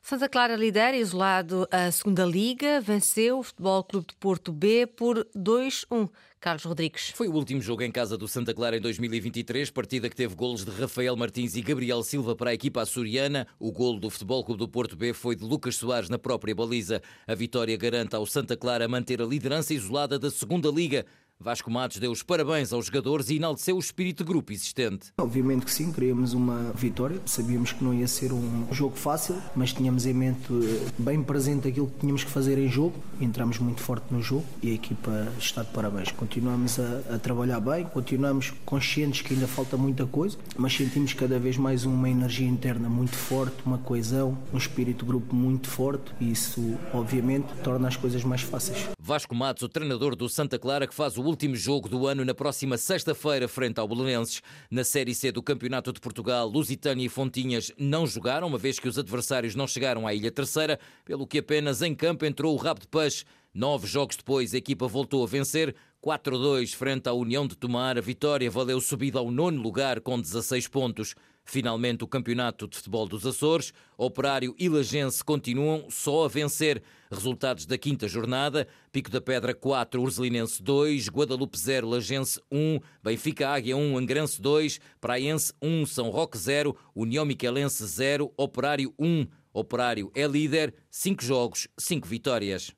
Santa 0.02 0.30
Clara 0.30 0.56
lidera 0.56 0.96
isolado 0.96 1.68
a 1.72 1.92
segunda 1.92 2.24
Liga, 2.24 2.80
venceu 2.80 3.40
o 3.40 3.44
Futebol 3.44 3.84
Clube 3.84 4.08
de 4.08 4.16
Porto 4.18 4.52
B 4.52 4.86
por 4.86 5.26
2-1. 5.36 6.10
Carlos 6.46 6.64
Rodrigues. 6.64 7.10
Foi 7.16 7.28
o 7.28 7.34
último 7.34 7.60
jogo 7.60 7.82
em 7.82 7.92
casa 7.92 8.16
do 8.16 8.28
Santa 8.28 8.54
Clara 8.54 8.78
em 8.78 8.80
2023, 8.80 9.72
partida 9.72 10.08
que 10.08 10.16
teve 10.16 10.36
golos 10.36 10.64
de 10.64 10.70
Rafael 10.70 11.16
Martins 11.16 11.56
e 11.56 11.62
Gabriel 11.64 12.04
Silva 12.04 12.36
para 12.36 12.52
a 12.52 12.54
equipa 12.54 12.84
açoriana. 12.84 13.48
O 13.58 13.72
golo 13.72 14.00
do 14.00 14.12
Futebol 14.12 14.46
Clube 14.46 14.60
do 14.60 14.68
Porto 14.68 14.96
B 14.96 15.12
foi 15.12 15.36
de 15.36 15.44
Lucas 15.44 15.76
Soares 15.76 16.08
na 16.08 16.20
própria 16.20 16.54
baliza. 16.54 17.02
A 17.26 17.34
vitória 17.34 17.76
garante 17.76 18.16
ao 18.16 18.28
Santa 18.28 18.56
Clara 18.56 18.88
manter 18.88 19.24
a 19.24 19.26
liderança 19.26 19.74
isolada 19.74 20.20
da 20.20 20.30
segunda 20.30 20.70
Liga. 20.70 21.04
Vasco 21.38 21.70
Matos 21.70 21.98
deu 21.98 22.12
os 22.12 22.24
parabéns 22.24 22.72
aos 22.72 22.86
jogadores 22.86 23.30
e 23.30 23.36
enalteceu 23.36 23.76
o 23.76 23.80
espírito 23.80 24.24
de 24.24 24.30
grupo 24.30 24.54
existente. 24.54 25.12
Obviamente 25.18 25.66
que 25.66 25.72
sim, 25.72 25.92
queríamos 25.92 26.34
uma 26.34 26.72
vitória. 26.74 27.20
Sabíamos 27.26 27.74
que 27.74 27.84
não 27.84 27.94
ia 27.94 28.08
ser 28.08 28.32
um 28.32 28.68
jogo 28.72 28.96
fácil, 28.96 29.36
mas 29.54 29.74
tínhamos 29.74 30.06
em 30.06 30.14
mente 30.14 30.48
eh, 30.50 30.88
bem 30.98 31.22
presente 31.22 31.68
aquilo 31.68 31.88
que 31.88 32.00
tínhamos 32.00 32.24
que 32.24 32.32
fazer 32.32 32.58
em 32.58 32.70
jogo. 32.70 32.96
Entramos 33.20 33.60
muito 33.60 33.82
forte 33.82 34.06
no 34.14 34.22
jogo 34.24 34.46
e 34.64 34.72
a 34.72 34.74
equipa 34.74 35.28
está 35.38 35.62
de 35.62 35.72
parabéns. 35.72 36.10
Continuamos 36.12 36.80
a, 36.80 37.16
a 37.16 37.20
trabalhar 37.20 37.60
bem, 37.60 37.84
continuamos 37.84 38.54
conscientes 38.66 39.22
que 39.22 39.34
ainda 39.34 39.48
falta 39.48 39.76
muita 39.76 40.06
coisa, 40.06 40.38
mas 40.58 40.74
sentimos 40.74 41.14
cada 41.14 41.38
vez 41.38 41.58
mais 41.58 41.84
uma 41.84 42.10
energia 42.10 42.48
interna 42.48 42.88
muito 42.88 43.16
forte, 43.16 43.58
uma 43.66 43.78
coesão, 43.78 44.38
um 44.54 44.58
espírito 44.58 45.04
de 45.04 45.12
grupo 45.12 45.36
muito 45.36 45.68
forte 45.68 46.14
e 46.20 46.32
isso, 46.32 46.78
obviamente, 46.94 47.48
torna 47.62 47.90
as 47.90 47.98
coisas 47.98 48.24
mais 48.24 48.42
fáceis. 48.42 48.88
Vasco 49.00 49.36
Matos, 49.36 49.62
o 49.62 49.70
treinador 49.70 50.16
do 50.16 50.28
Santa 50.28 50.58
Clara, 50.58 50.88
que 50.88 50.96
faz 50.96 51.18
o 51.18 51.25
último 51.26 51.56
jogo 51.56 51.90
do 51.90 52.08
ano 52.08 52.24
na 52.24 52.34
próxima 52.34 52.78
sexta-feira 52.78 53.48
frente 53.48 53.80
ao 53.80 53.88
Belenenses. 53.88 54.42
Na 54.70 54.84
Série 54.84 55.14
C 55.14 55.32
do 55.32 55.42
Campeonato 55.42 55.92
de 55.92 56.00
Portugal, 56.00 56.48
Lusitânia 56.48 57.06
e 57.06 57.10
Fontinhas 57.10 57.72
não 57.78 58.06
jogaram, 58.06 58.48
uma 58.48 58.58
vez 58.58 58.80
que 58.80 58.88
os 58.88 58.98
adversários 58.98 59.56
não 59.56 59.68
chegaram 59.68 60.08
à 60.08 60.14
Ilha 60.14 60.32
Terceira, 60.32 60.80
pelo 61.04 61.28
que 61.28 61.40
apenas 61.40 61.82
em 61.82 61.96
campo 61.96 62.26
entrou 62.26 62.54
o 62.54 62.58
rabo 62.58 62.82
de 62.82 62.88
peixe. 62.88 63.26
Nove 63.54 63.88
jogos 63.88 64.18
depois, 64.18 64.54
a 64.54 64.58
equipa 64.58 64.88
voltou 64.88 65.24
a 65.24 65.28
vencer, 65.28 65.74
4-2 66.04 66.76
frente 66.76 67.08
à 67.08 67.14
União 67.14 67.48
de 67.48 67.56
Tomar. 67.56 67.98
A 67.98 68.02
vitória 68.02 68.52
valeu 68.52 68.82
subida 68.82 69.18
ao 69.18 69.32
nono 69.32 69.62
lugar 69.62 70.02
com 70.02 70.20
16 70.20 70.68
pontos. 70.68 71.16
Finalmente, 71.46 72.04
o 72.04 72.08
Campeonato 72.08 72.68
de 72.68 72.76
Futebol 72.76 73.08
dos 73.08 73.26
Açores, 73.26 73.72
Operário 73.98 74.56
e 74.58 74.68
Lagense 74.68 75.24
continuam 75.24 75.86
só 75.90 76.26
a 76.26 76.28
vencer. 76.28 76.82
Resultados 77.16 77.66
da 77.66 77.78
quinta 77.78 78.08
jornada: 78.08 78.68
Pico 78.92 79.10
da 79.10 79.20
Pedra 79.20 79.56
4, 79.56 80.02
Urzelinense 80.02 80.62
2, 80.62 81.10
Guadalupe 81.10 81.58
0, 81.58 81.90
Lagense 81.90 82.40
1, 82.52 82.80
Benfica 83.04 83.50
Águia 83.50 83.76
1, 83.76 83.98
Angrense 83.98 84.42
2, 84.42 84.80
Praense 85.02 85.54
1, 85.62 85.86
São 85.86 86.10
Roque 86.10 86.38
0, 86.38 86.78
União 86.94 87.26
Miquelense 87.26 87.86
0, 87.86 88.32
Operário 88.38 88.94
1. 89.00 89.26
Operário 89.54 90.12
é 90.14 90.28
líder, 90.28 90.76
5 90.92 91.24
jogos, 91.24 91.68
5 91.80 92.06
vitórias. 92.08 92.76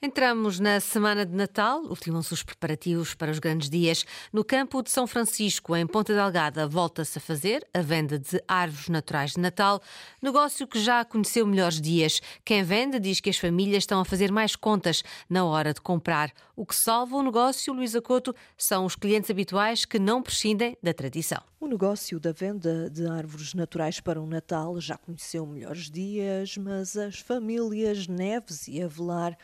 Entramos 0.00 0.60
na 0.60 0.78
semana 0.78 1.26
de 1.26 1.34
Natal, 1.34 1.82
ultimam-se 1.82 2.32
os 2.32 2.44
preparativos 2.44 3.14
para 3.14 3.32
os 3.32 3.40
grandes 3.40 3.68
dias. 3.68 4.06
No 4.32 4.44
campo 4.44 4.80
de 4.80 4.92
São 4.92 5.08
Francisco, 5.08 5.74
em 5.74 5.88
Ponta 5.88 6.14
Delgada, 6.14 6.68
volta-se 6.68 7.18
a 7.18 7.20
fazer 7.20 7.66
a 7.74 7.80
venda 7.82 8.16
de 8.16 8.40
árvores 8.46 8.88
naturais 8.88 9.32
de 9.32 9.40
Natal, 9.40 9.82
negócio 10.22 10.68
que 10.68 10.78
já 10.78 11.04
conheceu 11.04 11.44
melhores 11.44 11.80
dias. 11.80 12.20
Quem 12.44 12.62
vende 12.62 13.00
diz 13.00 13.18
que 13.18 13.28
as 13.28 13.38
famílias 13.38 13.82
estão 13.82 13.98
a 13.98 14.04
fazer 14.04 14.30
mais 14.30 14.54
contas 14.54 15.02
na 15.28 15.44
hora 15.44 15.74
de 15.74 15.80
comprar. 15.80 16.30
O 16.54 16.64
que 16.64 16.76
salva 16.76 17.16
o 17.16 17.22
negócio, 17.24 17.74
Luísa 17.74 18.00
Couto, 18.00 18.32
são 18.56 18.84
os 18.84 18.94
clientes 18.94 19.30
habituais 19.30 19.84
que 19.84 19.98
não 19.98 20.22
prescindem 20.22 20.78
da 20.80 20.94
tradição. 20.94 21.42
O 21.58 21.66
negócio 21.66 22.20
da 22.20 22.30
venda 22.30 22.88
de 22.88 23.04
árvores 23.04 23.52
naturais 23.52 23.98
para 23.98 24.20
o 24.20 24.26
Natal 24.28 24.80
já 24.80 24.96
conheceu 24.96 25.44
melhores 25.44 25.90
dias, 25.90 26.56
mas 26.56 26.96
as 26.96 27.18
famílias 27.18 28.06
Neves 28.06 28.68
e 28.68 28.80
Avelar 28.80 29.36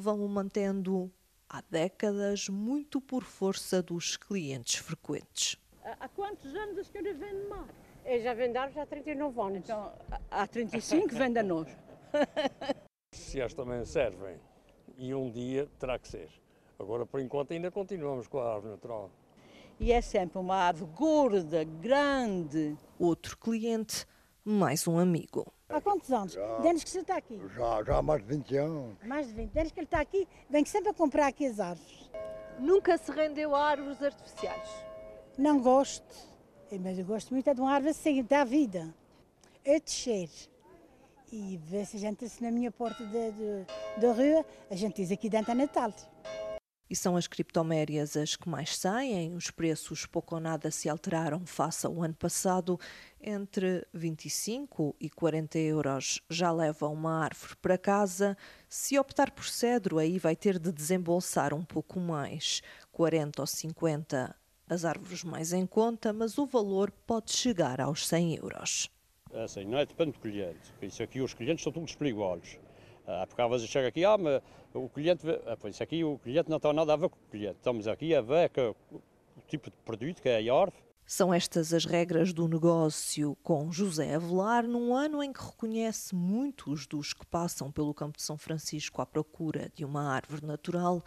vão 0.00 0.26
mantendo 0.26 1.12
há 1.48 1.62
décadas, 1.68 2.48
muito 2.48 3.00
por 3.00 3.22
força 3.22 3.82
dos 3.82 4.16
clientes 4.16 4.76
frequentes. 4.76 5.56
Há 5.84 6.08
quantos 6.08 6.54
anos 6.54 6.78
a 6.78 6.84
senhora 6.84 7.14
vende 7.14 7.48
mar? 7.48 7.68
Eu 8.04 8.22
já 8.22 8.32
vendo 8.32 8.56
árvores 8.56 8.78
há 8.78 8.86
39 8.86 9.40
anos. 9.40 9.58
Então, 9.58 9.92
há 10.30 10.46
35 10.46 11.14
vende 11.14 11.38
a 11.38 11.42
nós. 11.42 11.68
Se 13.12 13.40
elas 13.40 13.52
também 13.52 13.84
servem, 13.84 14.36
e 14.96 15.14
um 15.14 15.30
dia 15.30 15.68
terá 15.78 15.98
que 15.98 16.08
ser. 16.08 16.28
Agora, 16.78 17.04
por 17.04 17.20
enquanto, 17.20 17.52
ainda 17.52 17.70
continuamos 17.70 18.26
com 18.26 18.38
a 18.38 18.54
árvore 18.54 18.72
natural. 18.72 19.10
E 19.78 19.92
é 19.92 20.00
sempre 20.00 20.38
uma 20.38 20.56
árvore 20.56 20.90
gorda, 20.94 21.64
grande. 21.64 22.76
Outro 22.98 23.36
cliente, 23.36 24.06
mais 24.44 24.86
um 24.86 24.98
amigo. 24.98 25.52
Há 25.70 25.80
quantos 25.80 26.10
anos? 26.12 26.32
Já, 26.32 26.58
Denos 26.58 26.84
que 26.84 26.90
você 26.90 27.00
está 27.00 27.16
aqui? 27.16 27.40
Já, 27.54 27.82
já 27.84 27.96
há 27.96 28.02
mais 28.02 28.20
de 28.22 28.28
20 28.28 28.56
anos. 28.56 28.96
Mais 29.04 29.26
de 29.28 29.32
20. 29.34 29.50
Denos 29.50 29.72
que 29.72 29.80
ele 29.80 29.86
está 29.86 30.00
aqui, 30.00 30.26
vem 30.48 30.64
sempre 30.64 30.90
a 30.90 30.94
comprar 30.94 31.28
aqui 31.28 31.46
as 31.46 31.60
árvores. 31.60 32.10
Nunca 32.58 32.98
se 32.98 33.10
rendeu 33.12 33.54
a 33.54 33.64
árvores 33.64 34.02
artificiais? 34.02 34.68
Não 35.38 35.60
gosto. 35.60 36.30
Mas 36.80 36.98
eu 36.98 37.04
gosto 37.04 37.32
muito 37.32 37.48
é 37.48 37.54
de 37.54 37.60
uma 37.60 37.72
árvore 37.72 37.90
assim, 37.90 38.22
da 38.22 38.44
vida. 38.44 38.94
É 39.64 39.78
descer. 39.80 40.28
E 41.32 41.56
ver 41.58 41.86
se 41.86 41.96
a 41.96 42.00
gente, 42.00 42.28
se 42.28 42.42
na 42.42 42.50
minha 42.50 42.72
porta 42.72 43.04
da 43.04 44.12
rua, 44.12 44.44
a 44.68 44.74
gente 44.74 44.96
diz 44.96 45.12
aqui 45.12 45.28
dentro 45.28 45.52
é 45.52 45.54
Natal 45.54 45.92
e 46.90 46.96
são 46.96 47.16
as 47.16 47.28
criptomérias 47.28 48.16
as 48.16 48.34
que 48.34 48.48
mais 48.48 48.76
saem. 48.76 49.34
Os 49.34 49.50
preços 49.50 50.04
pouco 50.04 50.34
ou 50.34 50.40
nada 50.40 50.70
se 50.70 50.88
alteraram 50.88 51.46
face 51.46 51.86
ao 51.86 52.02
ano 52.02 52.14
passado. 52.14 52.78
Entre 53.20 53.86
25 53.94 54.96
e 54.98 55.08
40 55.08 55.58
euros 55.58 56.20
já 56.28 56.50
leva 56.50 56.88
uma 56.88 57.24
árvore 57.24 57.54
para 57.62 57.78
casa. 57.78 58.36
Se 58.68 58.98
optar 58.98 59.30
por 59.30 59.44
cedro, 59.44 59.98
aí 59.98 60.18
vai 60.18 60.34
ter 60.34 60.58
de 60.58 60.72
desembolsar 60.72 61.54
um 61.54 61.64
pouco 61.64 62.00
mais, 62.00 62.60
40 62.90 63.42
ou 63.42 63.46
50 63.46 64.36
as 64.68 64.84
árvores 64.84 65.24
mais 65.24 65.52
em 65.52 65.66
conta, 65.66 66.12
mas 66.12 66.38
o 66.38 66.46
valor 66.46 66.92
pode 67.04 67.32
chegar 67.32 67.80
aos 67.80 68.06
100 68.06 68.36
euros. 68.36 68.88
É 69.32 69.42
assim, 69.42 69.64
não 69.64 69.78
é? 69.78 69.84
Depende 69.84 70.12
do 70.12 70.20
cliente. 70.20 70.72
Isso 70.80 71.02
aqui, 71.02 71.20
os 71.20 71.34
clientes 71.34 71.64
são 71.64 71.72
todos 71.72 71.94
perigosos. 71.96 72.56
Ah, 73.06 73.24
porque 73.26 73.40
às 73.40 73.50
vezes 73.50 73.68
chega 73.68 73.88
aqui, 73.88 74.04
ah, 74.04 74.16
mas 74.18 74.42
o 74.74 74.88
cliente, 74.88 75.26
ah, 75.46 75.56
pois 75.58 75.80
aqui 75.80 76.04
o 76.04 76.18
cliente 76.18 76.50
não 76.50 76.60
tem 76.60 76.72
nada 76.72 76.92
a 76.92 76.96
ver 76.96 77.08
com 77.08 77.16
o 77.16 77.30
cliente. 77.30 77.56
Estamos 77.56 77.88
aqui 77.88 78.14
a 78.14 78.20
ver 78.20 78.48
que, 78.50 78.60
o 78.60 79.02
tipo 79.48 79.70
de 79.70 79.76
produto 79.84 80.22
que 80.22 80.28
é 80.28 80.36
a 80.48 80.54
árvore. 80.54 80.82
São 81.04 81.34
estas 81.34 81.74
as 81.74 81.84
regras 81.84 82.32
do 82.32 82.46
negócio 82.46 83.36
com 83.42 83.72
José 83.72 84.14
Avelar, 84.14 84.62
num 84.62 84.94
ano 84.94 85.20
em 85.20 85.32
que 85.32 85.44
reconhece 85.44 86.14
muitos 86.14 86.86
dos 86.86 87.12
que 87.12 87.26
passam 87.26 87.72
pelo 87.72 87.92
Campo 87.92 88.16
de 88.16 88.22
São 88.22 88.38
Francisco 88.38 89.02
à 89.02 89.06
procura 89.06 89.72
de 89.74 89.84
uma 89.84 90.14
árvore 90.14 90.46
natural 90.46 91.02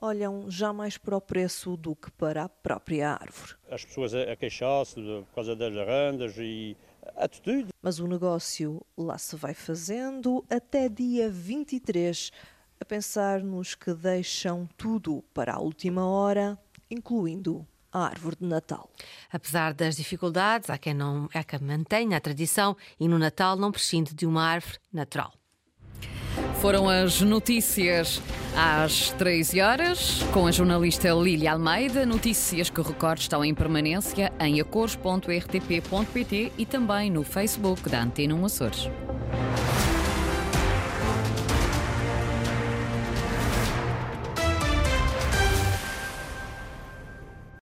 olham 0.00 0.50
já 0.50 0.72
mais 0.72 0.98
para 0.98 1.16
o 1.16 1.20
preço 1.20 1.76
do 1.76 1.96
que 1.96 2.10
para 2.12 2.44
a 2.44 2.48
própria 2.48 3.12
árvore. 3.12 3.54
As 3.70 3.84
pessoas 3.84 4.14
a 4.14 4.36
queixar-se 4.36 4.94
por 4.94 5.34
causa 5.34 5.56
das 5.56 5.74
arandas 5.74 6.34
e 6.36 6.76
atitude. 7.16 7.68
Mas 7.82 7.98
o 7.98 8.06
negócio 8.06 8.84
lá 8.96 9.18
se 9.18 9.36
vai 9.36 9.54
fazendo 9.54 10.44
até 10.50 10.88
dia 10.88 11.30
23, 11.30 12.30
a 12.80 12.84
pensar 12.84 13.42
nos 13.42 13.74
que 13.74 13.94
deixam 13.94 14.68
tudo 14.76 15.22
para 15.32 15.54
a 15.54 15.60
última 15.60 16.06
hora, 16.06 16.58
incluindo 16.90 17.66
a 17.92 18.06
árvore 18.06 18.36
de 18.36 18.44
Natal. 18.46 18.90
Apesar 19.32 19.72
das 19.72 19.96
dificuldades, 19.96 20.68
há 20.68 20.76
quem, 20.76 20.92
não, 20.92 21.28
há 21.32 21.42
quem 21.42 21.60
mantenha 21.60 22.16
a 22.16 22.20
tradição 22.20 22.76
e 23.00 23.08
no 23.08 23.18
Natal 23.18 23.56
não 23.56 23.72
prescinde 23.72 24.14
de 24.14 24.26
uma 24.26 24.42
árvore 24.44 24.78
natural. 24.92 25.32
Foram 26.60 26.88
as 26.88 27.20
notícias 27.20 28.20
às 28.56 29.10
13 29.12 29.60
horas, 29.60 30.22
com 30.32 30.46
a 30.46 30.50
jornalista 30.50 31.10
Lília 31.10 31.52
Almeida. 31.52 32.06
Notícias 32.06 32.70
que 32.70 32.80
recordo 32.80 33.20
estão 33.20 33.44
em 33.44 33.54
permanência 33.54 34.32
em 34.40 34.60
acores.rtp.pt 34.60 36.52
e 36.56 36.66
também 36.66 37.10
no 37.10 37.22
Facebook 37.22 37.88
da 37.88 38.02
Antena 38.02 38.34
1 38.34 38.44
Açores. 38.44 38.90